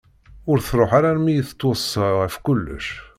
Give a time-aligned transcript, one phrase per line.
[0.49, 2.87] Ur truḥ ara armi i t-tweṣṣa ɣef kullec.